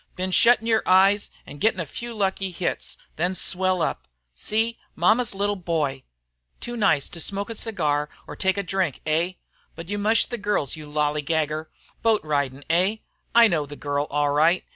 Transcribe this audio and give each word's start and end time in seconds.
Been 0.15 0.31
shuttin' 0.31 0.65
your 0.65 0.81
eyes 0.87 1.29
an' 1.45 1.59
gettin' 1.59 1.79
a 1.79 1.85
few 1.85 2.11
lucky 2.15 2.49
hits 2.49 2.97
then 3.17 3.35
swell 3.35 3.83
up. 3.83 4.07
See! 4.33 4.79
Mama's 4.95 5.35
little 5.35 5.55
baby 5.55 5.63
boy! 5.63 6.03
Too 6.59 6.75
nice 6.75 7.07
to 7.09 7.21
smoke 7.21 7.51
a 7.51 7.55
cigar 7.55 8.09
or 8.25 8.35
take 8.35 8.57
a 8.57 8.63
drink, 8.63 9.01
eh? 9.05 9.33
But 9.75 9.89
you 9.89 9.99
mush 9.99 10.25
the 10.25 10.39
girls, 10.39 10.75
you 10.75 10.87
lalligager! 10.87 11.67
Boat 12.01 12.23
ridin', 12.23 12.63
eh? 12.67 12.95
I 13.35 13.47
know 13.47 13.67
the 13.67 13.75
girl, 13.75 14.07
all 14.09 14.31
right. 14.31 14.63